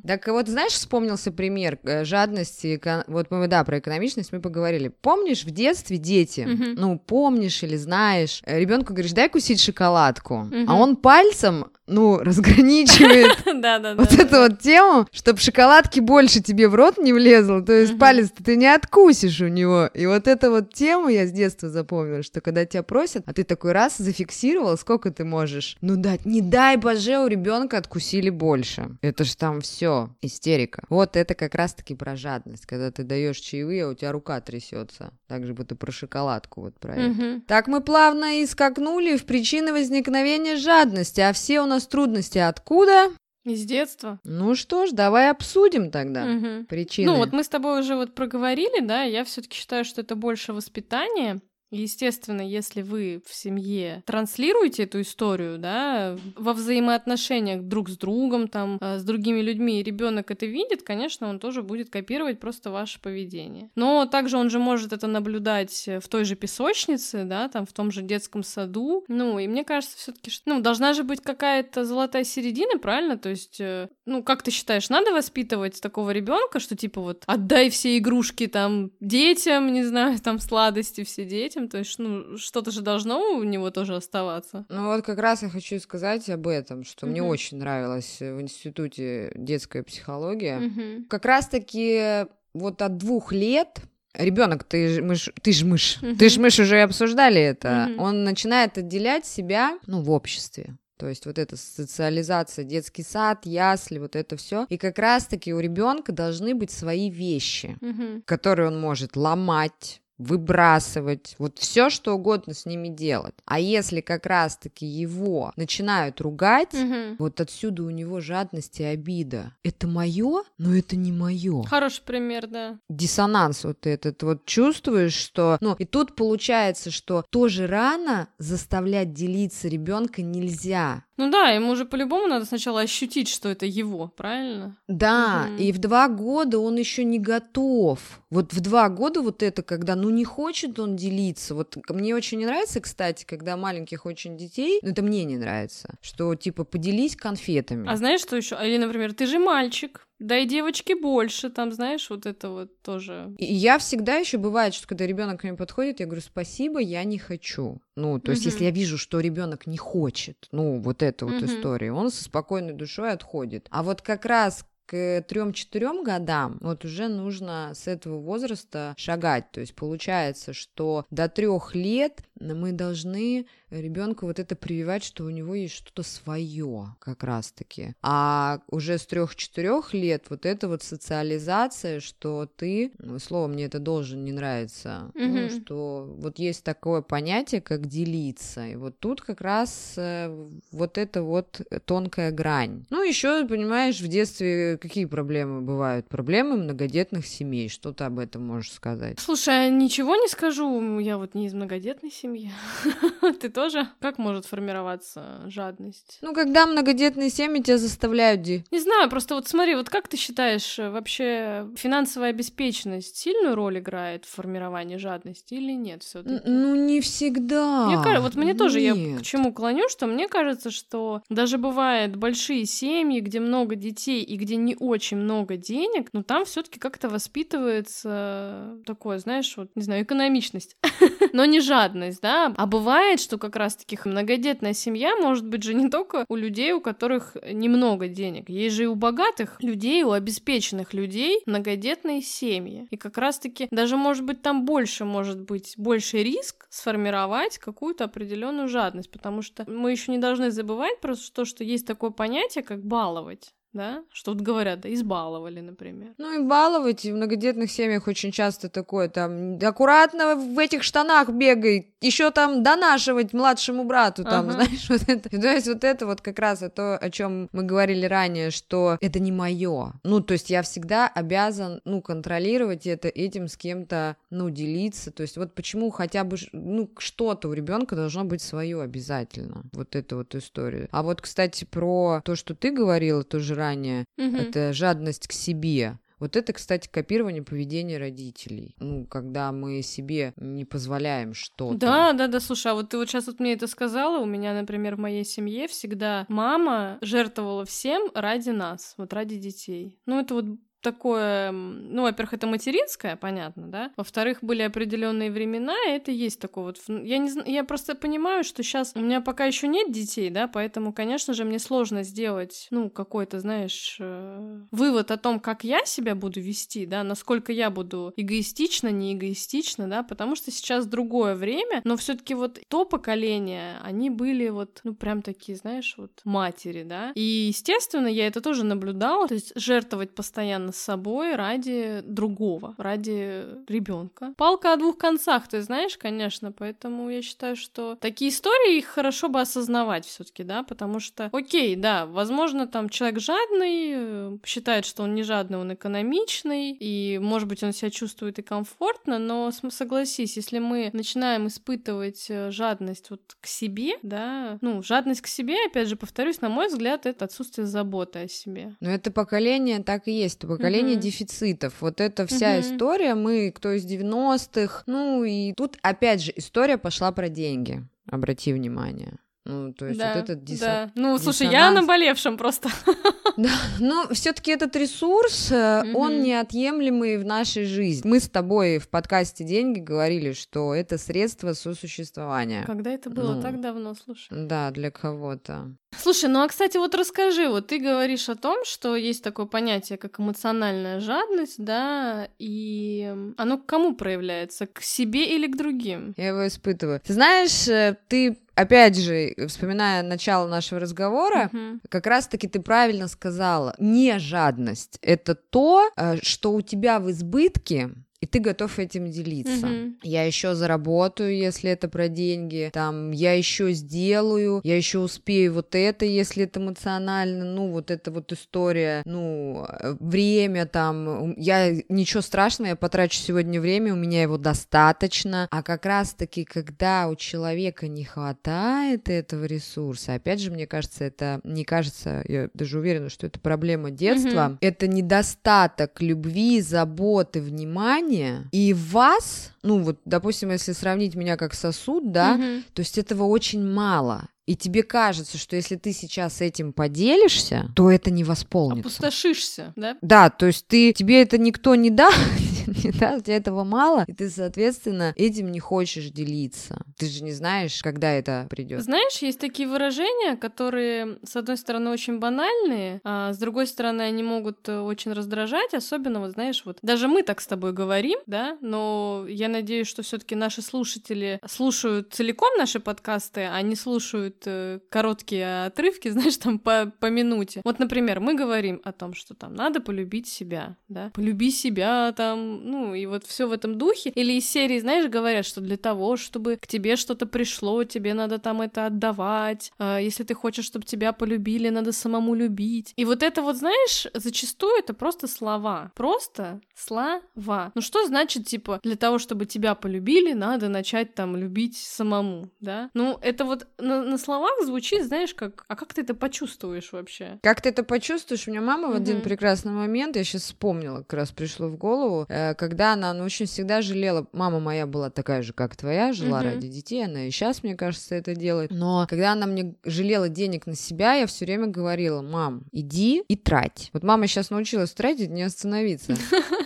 [0.06, 2.80] Так вот, знаешь, вспомнился пример э, жадности.
[3.06, 4.88] Вот мы, да, про экономичность мы поговорили.
[4.88, 10.96] Помнишь, в детстве дети, ну, помнишь или знаешь, ребенку говоришь, дай кусить шоколадку, а он
[10.96, 13.36] пальцем, ну, разграничивает
[13.96, 18.30] вот эту вот тему, чтобы шоколадки больше тебе в рот не влезло, то есть палец
[18.44, 19.88] ты не откусишь у него.
[19.94, 23.44] И вот эту вот тему я с детства запомнила, что когда тебя просят, а ты
[23.44, 28.96] такой раз зафиксировал, сколько ты можешь, ну дать, не дай боже, у ребенка откусили больше.
[29.02, 30.84] Это ж там все истерика.
[30.88, 35.12] Вот это как раз-таки про жадность, когда ты даешь чаевые, а у тебя рука трясется.
[35.28, 37.40] Так же и про шоколадку вот про это.
[37.46, 43.10] Так мы плавно и скакнули в причины возникновения жадности, а все у нас трудности откуда?
[43.44, 44.18] Из детства.
[44.24, 46.66] Ну что ж, давай обсудим тогда Мгм.
[46.66, 47.10] причины.
[47.12, 50.52] Ну, вот мы с тобой уже вот проговорили, да, я все-таки считаю, что это больше
[50.52, 51.40] воспитание.
[51.70, 58.78] Естественно, если вы в семье транслируете эту историю, да, во взаимоотношениях друг с другом, там,
[58.80, 63.00] э, с другими людьми, и ребенок это видит, конечно, он тоже будет копировать просто ваше
[63.00, 63.70] поведение.
[63.74, 67.72] Но также он же может это наблюдать э, в той же песочнице, да, там, в
[67.72, 69.04] том же детском саду.
[69.08, 73.18] Ну, и мне кажется, все-таки, ну, должна же быть какая-то золотая середина, правильно?
[73.18, 77.70] То есть, э, ну, как ты считаешь, надо воспитывать такого ребенка, что типа вот отдай
[77.70, 81.24] все игрушки там детям, не знаю, там сладости все
[81.56, 84.64] детям, то есть, ну, что-то же должно у него тоже оставаться.
[84.68, 87.30] Ну вот как раз я хочу сказать об этом, что мне Мгм.
[87.30, 90.58] очень нравилось э, в институте детская психология.
[90.58, 91.06] Мгм.
[91.08, 93.80] Как раз-таки вот от двух лет
[94.14, 96.16] ребенок, ты ж мышь, ты ж мышь, Мгм.
[96.16, 98.00] ты ж мышь уже обсуждали это, Мгм.
[98.00, 100.76] он начинает отделять себя, ну, в обществе.
[100.98, 104.64] То есть вот эта социализация, детский сад, ясли, вот это все.
[104.70, 108.22] И как раз-таки у ребенка должны быть свои вещи, Мгм.
[108.24, 113.34] которые он может ломать, выбрасывать, вот все что угодно с ними делать.
[113.44, 117.16] А если как раз-таки его начинают ругать, Мгм.
[117.18, 119.52] вот отсюда у него жадность и обида.
[119.62, 121.62] Это мое, но это не мое.
[121.64, 122.78] Хороший пример, да.
[122.88, 129.68] Диссонанс вот этот вот чувствуешь, что, ну и тут получается, что тоже рано заставлять делиться
[129.68, 131.04] ребенка нельзя.
[131.16, 134.76] Ну да, ему же по-любому надо сначала ощутить, что это его, правильно?
[134.86, 135.56] Да, Мгм.
[135.56, 137.98] и в два года он еще не готов.
[138.30, 141.54] Вот в два года вот это, когда, ну, не хочет он делиться.
[141.54, 145.96] Вот мне очень не нравится, кстати, когда маленьких очень детей, ну, это мне не нравится,
[146.02, 147.88] что, типа, поделись конфетами.
[147.88, 148.56] А знаешь, что еще?
[148.62, 153.34] Или, например, ты же мальчик, дай девочке больше, там, знаешь, вот это вот тоже.
[153.38, 157.04] И я всегда еще бывает, что когда ребенок ко мне подходит, я говорю, спасибо, я
[157.04, 157.80] не хочу.
[157.96, 158.52] Ну, то есть, Мгм.
[158.52, 161.46] если я вижу, что ребенок не хочет, ну, вот эту вот Мгм.
[161.46, 163.66] историю, он со спокойной душой отходит.
[163.70, 169.50] А вот как раз к трем-четырем годам вот уже нужно с этого возраста шагать.
[169.50, 175.30] То есть получается, что до трех лет мы должны ребенку вот это прививать, что у
[175.30, 177.94] него есть что-то свое, как раз-таки.
[178.02, 183.78] А уже с трех-четырех лет вот это вот социализация, что ты, ну, слово мне это
[183.78, 185.50] должен не нравится, ну, Мгм.
[185.50, 188.66] что вот есть такое понятие, как делиться.
[188.66, 190.28] И вот тут как раз э,
[190.70, 192.86] вот это вот тонкая грань.
[192.90, 196.08] Ну, еще, понимаешь, в детстве какие проблемы бывают?
[196.08, 197.68] Проблемы многодетных семей.
[197.68, 199.18] Что ты об этом можешь сказать?
[199.20, 202.50] Слушай, а ничего не скажу, я вот не из многодетной семьи.
[203.40, 203.88] Ты тоже?
[204.00, 206.18] Как может формироваться жадность?
[206.22, 210.16] Ну, когда многодетные семьи тебя заставляют ди- Не знаю, просто вот смотри, вот как ты
[210.16, 216.40] считаешь, э, вообще финансовая обеспеченность сильную роль играет в формировании жадности или нет все таки
[216.48, 217.86] Ну, не всегда.
[217.86, 222.16] Мне кажется, вот мне тоже, я к чему клоню, что мне кажется, что даже бывает
[222.16, 226.78] большие семьи, где много детей и где не очень много денег, но там все таки
[226.78, 230.76] как-то воспитывается такое, знаешь, вот, не знаю, экономичность,
[231.32, 232.52] но не жадность, да.
[232.56, 236.80] А бывает, что как раз-таки многодетная семья может быть же не только у людей, у
[236.80, 238.50] которых немного денег.
[238.50, 242.86] Есть же и у богатых людей, у обеспеченных людей многодетные семьи.
[242.90, 248.68] И как раз-таки даже, может быть, там больше может быть, больше риск сформировать какую-то определенную
[248.68, 252.84] жадность, потому что мы еще не должны забывать просто то, что есть такое понятие, как
[252.84, 253.54] баловать.
[253.76, 254.02] Да?
[254.12, 256.10] Что вот говорят, да, избаловали, например.
[256.18, 261.94] Ну и баловать в многодетных семьях очень часто такое там аккуратно в этих штанах бегай,
[262.00, 264.52] еще там донашивать младшему брату, там, Ага.
[264.52, 265.28] знаешь, вот это.
[265.28, 269.18] То есть вот это вот как раз то, о чем мы говорили ранее, что это
[269.18, 269.92] не мое.
[270.02, 275.10] Ну, то есть я всегда обязан, ну, контролировать это, этим с кем-то, ну, делиться.
[275.10, 279.62] То есть вот почему хотя бы, ну, что-то у ребенка должно быть свое обязательно.
[279.72, 280.88] Вот эту вот историю.
[280.90, 284.36] А вот, кстати, про то, что ты говорила тоже ранее, Мгм.
[284.36, 285.98] это жадность к себе.
[286.18, 288.74] Вот это, кстати, копирование поведения родителей.
[288.78, 291.76] Ну, когда мы себе не позволяем что-то.
[291.76, 294.54] Да, да, да, слушай, а вот ты вот сейчас вот мне это сказала, у меня,
[294.54, 299.98] например, в моей семье всегда мама жертвовала всем ради нас, вот ради детей.
[300.06, 300.46] Ну, это вот
[300.90, 303.90] такое, ну, во-первых, это материнское, понятно, да.
[303.96, 306.78] Во-вторых, были определенные времена, и это есть такое вот.
[306.88, 310.46] вн- Я не я просто понимаю, что сейчас у меня пока еще нет детей, да,
[310.46, 315.84] поэтому, конечно же, мне сложно сделать, ну, какой-то, знаешь, э, вывод о том, как я
[315.84, 321.34] себя буду вести, да, насколько я буду эгоистично, не эгоистично, да, потому что сейчас другое
[321.34, 326.84] время, но все-таки вот то поколение, они были вот, ну, прям такие, знаешь, вот матери,
[326.84, 327.12] да.
[327.14, 334.34] И, естественно, я это тоже наблюдала, то есть жертвовать постоянно собой ради другого, ради ребенка.
[334.36, 339.28] Палка о двух концах, ты знаешь, конечно, поэтому я считаю, что такие истории их хорошо
[339.28, 345.02] бы осознавать все-таки, да, потому что, окей, да, возможно, там человек жадный, э, считает, что
[345.02, 350.36] он не жадный, он экономичный, и, может быть, он себя чувствует и комфортно, но согласись,
[350.36, 355.88] если мы начинаем испытывать э, жадность вот к себе, да, ну, жадность к себе, опять
[355.88, 358.76] же, повторюсь, на мой взгляд, это отсутствие заботы о себе.
[358.80, 361.00] Но это поколение так и есть, это поколение Мгм.
[361.00, 361.74] дефицитов.
[361.80, 362.60] Вот эта вся Мгм.
[362.60, 367.82] история, мы, кто из 90-х, ну и тут опять же история пошла про деньги.
[368.10, 369.14] Обрати внимание.
[369.48, 370.92] Ну, то есть да, вот этот дисо- да.
[370.96, 371.80] Ну, слушай, я диссонанс.
[371.80, 372.68] наболевшем просто.
[373.36, 373.50] Да,
[373.80, 378.08] но все-таки этот ресурс, э, он неотъемлемый в нашей жизни.
[378.08, 382.64] Мы с тобой в подкасте «Деньги» говорили, что это средство сосуществования.
[382.64, 383.34] Когда это было?
[383.34, 383.42] Ну.
[383.42, 384.28] Так давно, слушай.
[384.30, 385.74] Да, для кого-то.
[386.02, 389.98] Слушай, ну а кстати, вот расскажи, вот ты говоришь о том, что есть такое понятие,
[389.98, 394.66] как эмоциональная жадность, да, и оно к кому проявляется?
[394.66, 396.14] К себе или к другим?
[396.16, 397.00] Я его испытываю.
[397.04, 401.80] Ты знаешь, э, ты, опять же, вспоминая начало нашего разговора, Мгм.
[401.88, 403.74] Как раз-таки ты правильно сказала.
[403.78, 404.98] Не жадность.
[405.02, 407.90] Это то, э, что у тебя в избытке,
[408.26, 409.66] и ты готов этим делиться.
[409.68, 409.98] Мгм.
[410.02, 415.76] Я еще заработаю, если это про деньги, там, я еще сделаю, я еще успею вот
[415.76, 422.20] это, если это эмоционально, ну, вот эта вот история, ну, э, время там, я, ничего
[422.20, 427.86] страшного, я потрачу сегодня время, у меня его достаточно, а как раз-таки, когда у человека
[427.86, 433.26] не хватает этого ресурса, опять же, мне кажется, это, не кажется, я даже уверена, что
[433.28, 434.58] это проблема детства, Мгм.
[434.60, 438.15] это недостаток любви, заботы, внимания,
[438.52, 442.64] и вас, ну вот, допустим, если сравнить меня как сосуд, да, Мгм.
[442.72, 444.28] то есть этого очень мало.
[444.46, 448.80] И тебе кажется, что если ты сейчас этим поделишься, то это не восполнится.
[448.88, 449.96] Опустошишься, да?
[450.02, 452.16] Да, то есть ты, тебе это никто не даст,
[452.66, 456.84] не даст, тебе этого мало, и ты, соответственно, этим не хочешь делиться.
[456.98, 458.82] Ты же не знаешь, когда это придет.
[458.82, 464.22] Знаешь, есть такие выражения, которые, с одной стороны, очень банальные, а с другой стороны, они
[464.22, 468.56] могут э, очень раздражать, особенно, вот знаешь, вот даже мы так с тобой говорим, да,
[468.60, 474.42] но я надеюсь, что все таки наши слушатели слушают целиком наши подкасты, а не слушают
[474.46, 477.60] э, короткие отрывки, знаешь, там по, по минуте.
[477.64, 482.55] Вот, например, мы говорим о том, что там надо полюбить себя, да, полюби себя там,
[482.62, 484.10] ну, и вот все в этом духе.
[484.10, 488.38] Или из серии, знаешь, говорят, что для того, чтобы к тебе что-то пришло, тебе надо
[488.38, 489.72] там это отдавать.
[489.78, 492.92] А, Если ты хочешь, чтобы тебя полюбили, надо самому любить.
[492.96, 495.92] И вот это вот, знаешь, зачастую это просто слова.
[495.94, 497.72] Просто слова.
[497.74, 502.90] Ну что значит, типа, для того, чтобы тебя полюбили, надо начать там любить самому, да?
[502.94, 505.64] Ну, это вот на, на словах звучит, знаешь, как...
[505.68, 507.38] А как ты это почувствуешь вообще?
[507.42, 508.46] Как ты это почувствуешь?
[508.46, 509.24] У меня мама в один Мгм.
[509.24, 513.46] прекрасный момент, я сейчас вспомнила, как раз пришло в голову, э, когда она, ну, очень
[513.46, 516.48] всегда жалела, мама моя была такая же, как твоя, жила Мгм.
[516.48, 520.66] ради детей, она и сейчас, мне кажется, это делает, но когда она мне жалела денег
[520.66, 523.90] на себя, я все время говорила, мам, иди и трать.
[523.92, 526.14] Вот мама сейчас научилась тратить, не остановиться.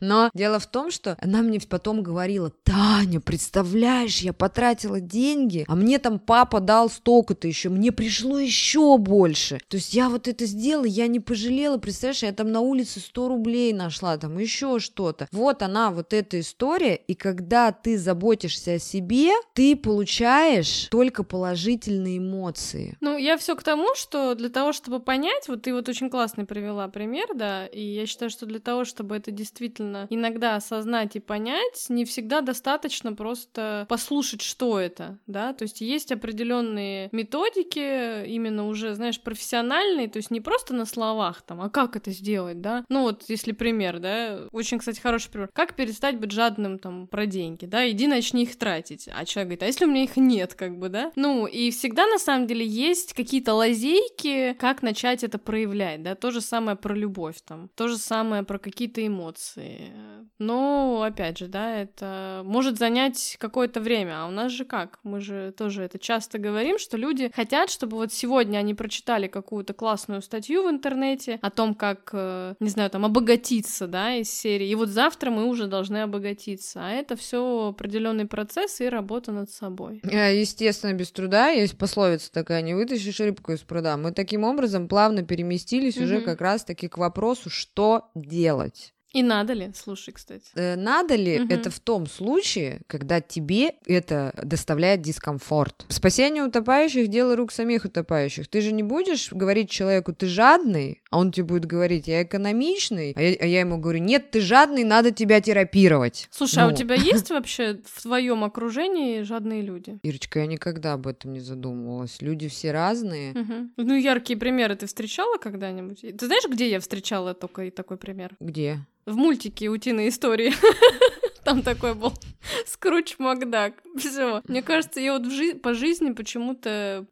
[0.00, 5.74] Но дело в том, что она мне потом говорила, Таня, представляешь, я потратила деньги, а
[5.74, 9.60] мне там папа дал столько-то еще, мне пришло еще больше.
[9.68, 13.28] То есть я вот это сделала, я не пожалела, представляешь, я там на улице 100
[13.28, 15.28] рублей нашла, там еще что-то.
[15.32, 22.18] Вот она, вот эта история, и когда ты заботишься о себе, ты получаешь только положительные
[22.18, 22.96] эмоции.
[23.00, 26.44] Ну, я все к тому, что для того, чтобы понять, вот ты вот очень классный
[26.44, 31.20] привела пример, да, и я считаю, что для того, чтобы это действительно иногда осознать и
[31.20, 38.66] понять, не всегда достаточно просто послушать, что это, да, то есть есть определенные методики, именно
[38.66, 42.84] уже, знаешь, профессиональные, то есть не просто на словах там, а как это сделать, да,
[42.88, 47.26] ну вот если пример, да, очень, кстати, хороший пример, как перестать быть жадным там про
[47.26, 50.54] деньги, да, иди начни их тратить, а человек говорит, а если у меня их нет,
[50.54, 55.38] как бы, да, ну и всегда на самом деле есть какие-то лазейки, как начать это
[55.38, 59.92] проявлять, да, то же самое про любовь там, то же самое про какие-то эмоции,
[60.38, 65.20] но опять же, да, это может занять какое-то время, а у нас же как, мы
[65.20, 70.22] же тоже это часто говорим, что люди хотят, чтобы вот сегодня они прочитали какую-то классную
[70.22, 74.74] статью в интернете о том, как, э, не знаю, там обогатиться, да, из серии, и
[74.74, 80.00] вот завтра мы уже должны обогатиться, а это все определенный процесс и работа над собой.
[80.04, 81.48] Э, Естественно, без труда.
[81.48, 83.96] Есть пословица такая, не вытащишь рыбку из пруда.
[83.96, 86.24] Мы таким образом плавно переместились уже Мгм.
[86.24, 88.77] как раз-таки к вопросу, что делать.
[89.14, 89.70] И надо ли?
[89.74, 90.44] Слушай, кстати.
[90.54, 91.50] Э, Надо ли Мгм.
[91.50, 95.86] это в том случае, когда тебе это доставляет дискомфорт?
[95.88, 98.48] Спасение утопающих— дело рук самих утопающих.
[98.48, 103.12] Ты же не будешь говорить человеку, ты жадный, а он тебе будет говорить, я экономичный,
[103.16, 106.28] а я, а я ему говорю, нет, ты жадный, надо тебя терапировать.
[106.30, 109.98] Слушай, а у Ну, тебя есть вообще в твоем окружении жадные люди?
[110.02, 112.20] Ирочка, я никогда об этом не задумывалась.
[112.20, 113.32] Люди все разные.
[113.32, 113.72] Мгм.
[113.76, 116.00] Ну, яркие примеры ты встречала когда-нибудь?
[116.00, 118.36] Ты знаешь, где я встречала только и такой пример?
[118.40, 118.80] Где?
[119.06, 120.52] В мультике «Утиные истории».
[121.44, 122.12] Там такой был
[122.66, 123.72] Скруч Макдак.
[123.96, 124.42] Все.
[124.46, 127.06] Мне кажется, я вот в жи- по жизни почему-то...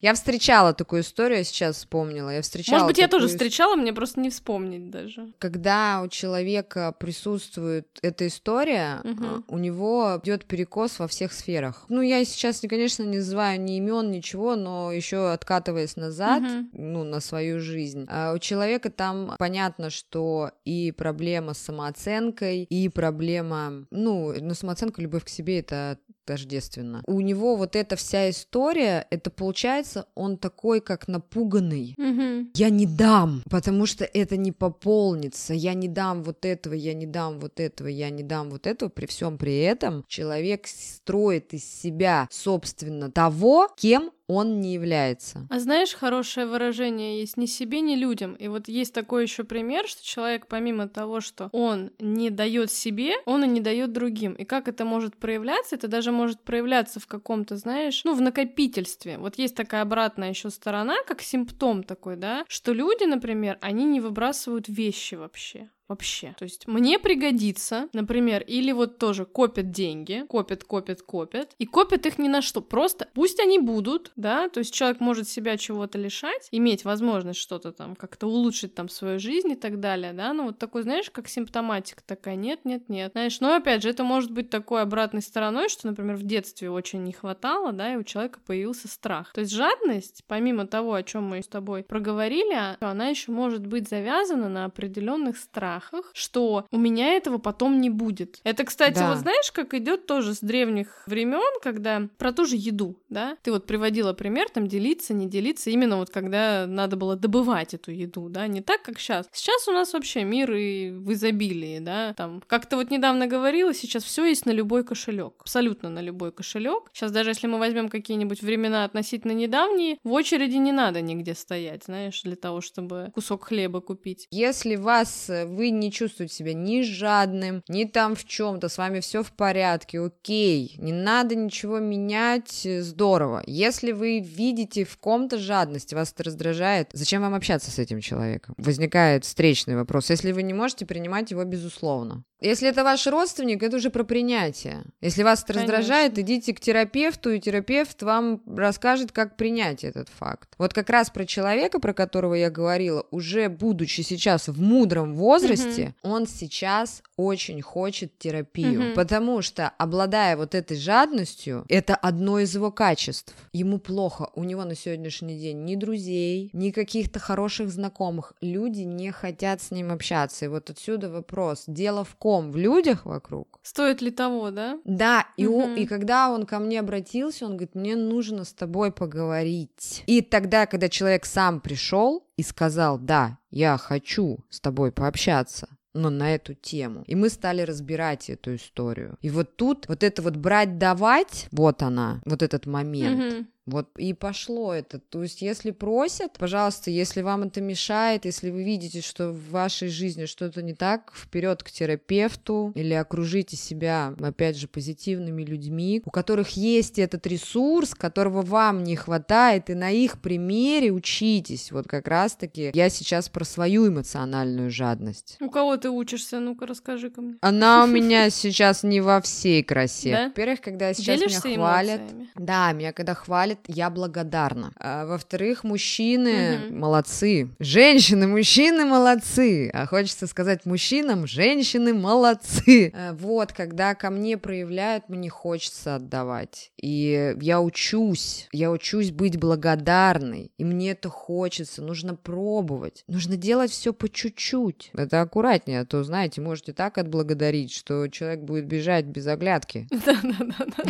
[0.00, 2.30] Я встречала такую историю, я сейчас вспомнила.
[2.30, 5.28] Я встречала Может быть, я тоже встречала, мне просто не вспомнить даже.
[5.38, 11.84] когда у человека присутствует эта история, а, у него идет перекос во всех сферах.
[11.88, 16.70] Ну, я сейчас, конечно, не называю ни имен, ничего, но еще откатываясь назад, Мгм.
[16.72, 22.88] ну, на свою жизнь, а у человека там понятно, что и проблема с самооценкой, и
[22.88, 27.02] проблема, ну, ну, самооценка, любовь к себе это тождественно.
[27.06, 31.94] У него вот эта вся история, это получается, он такой, как напуганный.
[31.96, 32.50] Мгм.
[32.54, 35.54] Я не дам, потому что это не пополнится.
[35.54, 38.88] Я не дам вот этого, я не дам вот этого, я не дам вот этого.
[38.88, 45.46] При всем при этом человек строит из себя, собственно, того, кем он не является.
[45.50, 48.34] А знаешь, хорошее выражение есть ни себе, ни людям.
[48.34, 53.14] И вот есть такой еще пример, что человек помимо того, что он не дает себе,
[53.26, 54.34] он и не дает другим.
[54.34, 55.74] И как это может проявляться?
[55.74, 59.18] Это даже может проявляться в каком-то, знаешь, ну, в накопительстве.
[59.18, 64.00] Вот есть такая обратная еще сторона, как симптом такой, да, что люди, например, они не
[64.00, 66.34] выбрасывают вещи вообще вообще.
[66.38, 72.06] То есть мне пригодится, например, или вот тоже копят деньги, копят, копят, копят, и копят
[72.06, 75.98] их ни на что, просто пусть они будут, да, то есть человек может себя чего-то
[75.98, 80.44] лишать, иметь возможность что-то там как-то улучшить там свою жизнь и так далее, да, ну
[80.44, 84.30] вот такой, знаешь, как симптоматика такая, нет, нет, нет, знаешь, но опять же, это может
[84.30, 88.38] быть такой обратной стороной, что, например, в детстве очень не хватало, да, и у человека
[88.46, 89.32] появился страх.
[89.32, 93.88] То есть жадность, помимо того, о чем мы с тобой проговорили, она еще может быть
[93.88, 98.40] завязана на определенных страхах, страхах, что у меня этого потом не будет.
[98.44, 99.10] Это, кстати, да.
[99.10, 103.36] вот знаешь, как идет тоже с древних времен, когда про ту же еду, да?
[103.42, 107.90] Ты вот приводила пример, там делиться, не делиться, именно вот когда надо было добывать эту
[107.90, 109.28] еду, да, не так, как сейчас.
[109.32, 113.74] Сейчас у нас вообще мир и в изобилии, да, там, как то вот недавно говорила,
[113.74, 116.90] сейчас все есть на любой кошелек, абсолютно на любой кошелек.
[116.92, 121.84] Сейчас даже если мы возьмем какие-нибудь времена относительно недавние, в очереди не надо нигде стоять,
[121.84, 124.26] знаешь, для того, чтобы кусок хлеба купить.
[124.30, 129.00] Если вас э, вы не чувствуете себя ни жадным, ни там в чем-то, с вами
[129.00, 133.42] все в порядке, окей, не надо ничего менять, э, здорово.
[133.46, 138.54] Если вы видите в ком-то жадность, вас это раздражает, зачем вам общаться с этим человеком?
[138.58, 142.24] Возникает встречный вопрос, если вы не можете принимать его безусловно.
[142.40, 144.84] Если это ваш родственник, это уже про принятие.
[145.00, 145.76] Если вас это Конечно.
[145.76, 150.54] раздражает, идите к терапевту, и терапевт вам расскажет, как принять этот факт.
[150.56, 155.94] Вот как раз про человека, про которого я говорила, уже будучи сейчас в мудром возрасте,
[156.02, 156.14] угу.
[156.14, 158.94] он сейчас очень хочет терапию, угу.
[158.94, 163.34] потому что, обладая вот этой жадностью, это одно из его качеств.
[163.52, 168.32] Ему плохо, у него на сегодняшний день ни друзей, ни каких-то хороших знакомых.
[168.40, 170.46] Люди не хотят с ним общаться.
[170.46, 171.64] И вот отсюда вопрос.
[171.66, 172.29] Дело в ком?
[172.30, 173.58] Ком в людях вокруг.
[173.64, 174.78] Стоит ли того, да?
[174.84, 175.62] Да, и, угу.
[175.62, 180.04] он, и когда он ко мне обратился, он говорит, мне нужно с тобой поговорить.
[180.06, 186.08] И тогда, когда человек сам пришел и сказал, да, я хочу с тобой пообщаться, но
[186.08, 187.02] на эту тему.
[187.08, 189.18] И мы стали разбирать эту историю.
[189.22, 193.20] И вот тут вот это вот брать-давать, вот она, вот этот момент.
[193.20, 193.46] Mm-hmm.
[193.66, 194.98] Вот и пошло это.
[194.98, 199.88] То есть, если просят, пожалуйста, если вам это мешает, если вы видите, что в вашей
[199.88, 206.10] жизни что-то не так, вперед к терапевту или окружите себя, опять же, позитивными людьми, у
[206.10, 211.70] которых есть этот ресурс, которого вам не хватает, и на их примере учитесь.
[211.70, 215.36] Вот как раз-таки я сейчас про свою эмоциональную жадность.
[215.40, 216.40] У кого ты учишься?
[216.40, 217.36] Ну-ка, расскажи ко мне.
[217.40, 220.26] Она у меня сейчас не во всей красе.
[220.26, 222.00] Во-первых, когда сейчас меня хвалят.
[222.34, 224.72] Да, меня когда хвалят, я благодарна.
[224.78, 226.74] А, во-вторых, мужчины угу.
[226.76, 227.48] молодцы.
[227.58, 229.70] Женщины, мужчины молодцы.
[229.72, 232.92] А хочется сказать мужчинам, женщины молодцы.
[232.94, 236.72] А, вот, когда ко мне проявляют, мне хочется отдавать.
[236.80, 240.52] И я учусь, я учусь быть благодарной.
[240.58, 243.04] И мне это хочется, нужно пробовать.
[243.06, 244.90] Нужно делать все по чуть-чуть.
[244.94, 249.86] Это аккуратнее, а то, знаете, можете так отблагодарить, что человек будет бежать без оглядки.
[250.06, 250.84] Да-да-да.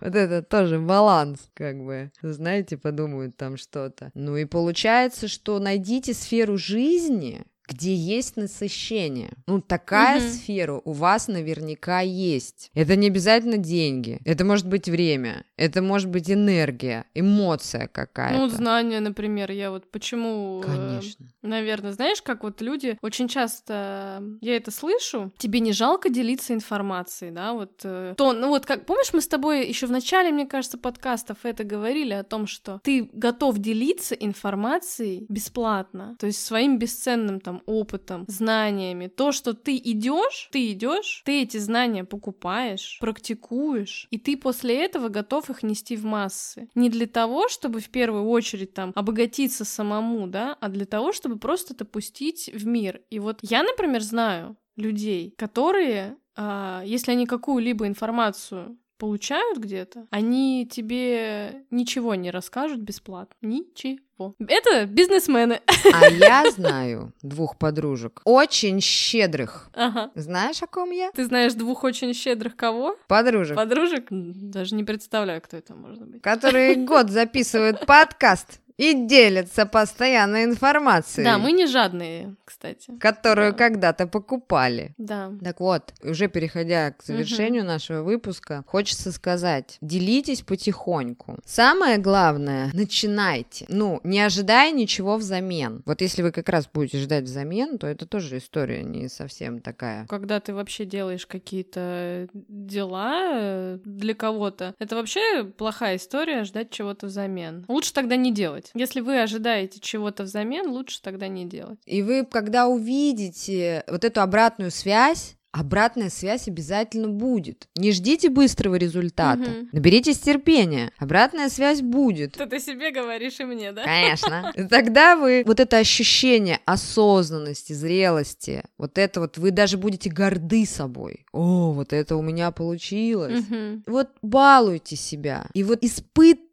[0.00, 4.10] Вот это тоже баланс, как бы знаете, подумают там что-то.
[4.14, 9.32] Ну и получается, что найдите сферу жизни, где есть насыщение.
[9.46, 10.28] Ну, такая угу.
[10.28, 12.70] сфера у вас наверняка есть.
[12.74, 14.20] Это не обязательно деньги.
[14.24, 15.44] Это может быть время.
[15.56, 18.38] Это может быть энергия, эмоция какая-то.
[18.38, 19.50] Ну, знания, например.
[19.50, 20.62] Я вот почему...
[20.64, 21.26] Э, Конечно.
[21.26, 22.96] Э, наверное, знаешь, как вот люди...
[23.02, 25.32] Очень часто я это слышу.
[25.38, 27.52] Тебе не жалко делиться информацией, да?
[27.52, 28.86] Вот э, то, ну вот как...
[28.86, 32.80] Помнишь, мы с тобой еще в начале, мне кажется, подкастов это говорили о том, что
[32.82, 36.16] ты готов делиться информацией бесплатно.
[36.18, 39.08] То есть своим бесценным там опытом, знаниями.
[39.08, 45.08] То, что ты идешь, ты идешь, ты эти знания покупаешь, практикуешь, и ты после этого
[45.08, 46.68] готов их нести в массы.
[46.74, 51.38] Не для того, чтобы в первую очередь там обогатиться самому, да, а для того, чтобы
[51.38, 53.02] просто это пустить в мир.
[53.10, 60.68] И вот я, например, знаю людей, которые, э, если они какую-либо информацию получают где-то, они
[60.70, 63.34] тебе ничего не расскажут бесплатно.
[63.40, 64.34] Ничего.
[64.38, 65.60] Это бизнесмены.
[65.92, 69.70] А я знаю двух подружек, очень щедрых.
[69.74, 70.10] Ага.
[70.14, 71.10] Знаешь, о ком я?
[71.12, 72.96] Ты знаешь двух очень щедрых кого?
[73.06, 73.56] Подружек.
[73.56, 74.06] Подружек?
[74.10, 76.20] Даже не представляю, кто это может быть.
[76.20, 81.24] Которые год записывают подкаст и делятся постоянно информацией.
[81.24, 82.96] Да, мы не жадные, кстати.
[82.98, 83.58] Которую Да.
[83.58, 84.94] когда-то покупали.
[84.96, 85.32] Да.
[85.42, 91.38] Так вот, уже переходя к завершению нашего выпуска, хочется сказать, делитесь потихоньку.
[91.44, 93.66] Самое главное, начинайте.
[93.68, 95.82] Ну, не ожидая ничего взамен.
[95.84, 100.06] Вот если вы как раз будете ждать взамен, то это тоже история не совсем такая.
[100.06, 107.06] Когда ты вообще делаешь какие-то дела э, для кого-то, это вообще плохая история ждать чего-то
[107.06, 107.64] взамен.
[107.68, 108.67] Лучше тогда не делать.
[108.74, 111.78] Если вы ожидаете чего-то взамен, лучше тогда не делать.
[111.86, 117.68] И вы, когда увидите вот эту обратную связь, Обратная связь обязательно будет.
[117.74, 119.40] Не ждите быстрого результата.
[119.40, 119.68] Мгм.
[119.72, 120.92] Наберитесь терпения.
[120.98, 122.34] Обратная связь будет.
[122.34, 123.82] Ты ты себе говоришь и мне, да?
[123.82, 124.52] Конечно.
[124.56, 130.66] И Тогда вы вот это ощущение осознанности, зрелости, вот это вот вы даже будете горды
[130.66, 131.24] собой.
[131.32, 133.44] О, вот это у меня получилось.
[133.48, 133.84] Мгм.
[133.86, 135.46] Вот балуйте себя.
[135.54, 135.82] И вот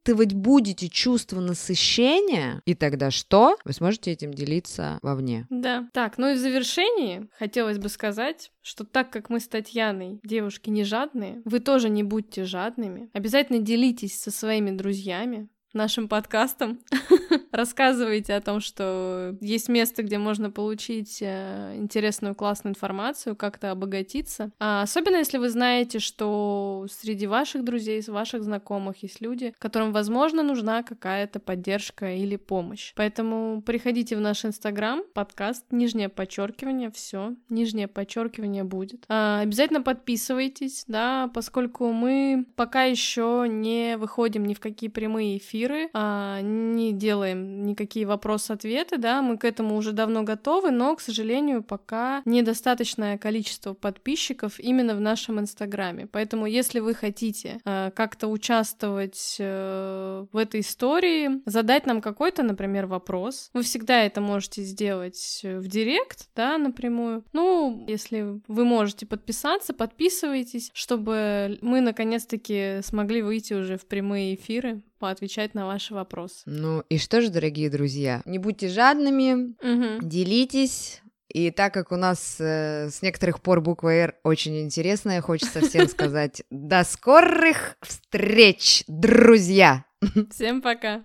[0.06, 3.58] испытывать будете чувство насыщения, и тогда что?
[3.66, 5.48] Вы сможете этим делиться вовне.
[5.50, 5.88] Да.
[5.94, 10.70] Так, ну и в завершении хотелось бы сказать, что так как мы с Татьяной девушки
[10.70, 13.10] не жадные, вы тоже не будьте жадными.
[13.14, 16.80] Обязательно делитесь со своими друзьями нашим подкастом.
[17.52, 24.52] Рассказывайте о том, что есть место, где можно получить э, интересную, классную информацию, как-то обогатиться.
[24.60, 30.44] А особенно если вы знаете, что среди ваших друзей, ваших знакомых есть люди, которым, возможно,
[30.44, 32.94] нужна какая-то поддержка или помощь.
[32.96, 39.06] Поэтому приходите в наш инстаграм, подкаст, нижнее подчеркивание, все, нижнее подчеркивание будет.
[39.08, 45.65] А, обязательно подписывайтесь, да, поскольку мы пока еще не выходим ни в какие прямые эфиры,
[45.94, 51.64] а, не делаем никакие вопрос-ответы, да, мы к этому уже давно готовы, но, к сожалению,
[51.64, 56.08] пока недостаточное количество подписчиков именно в нашем инстаграме.
[56.08, 62.86] Поэтому, если вы хотите э, как-то участвовать э, в этой истории, задать нам какой-то, например,
[62.86, 67.24] вопрос, вы всегда это можете сделать в директ, да, напрямую.
[67.34, 74.82] Ну, если вы можете подписаться, подписывайтесь, чтобы мы наконец-таки смогли выйти уже в прямые эфиры,
[75.06, 76.42] поотвечать на ваши вопросы.
[76.48, 80.00] Ну и что же, дорогие друзья, не будьте жадными, Мгм.
[80.10, 81.02] делитесь.
[81.30, 85.88] И так как у нас э, с некоторых пор буква «Р» очень интересная, хочется всем
[85.96, 89.86] сказать до скорых встреч, друзья!
[90.32, 90.94] Всем пока!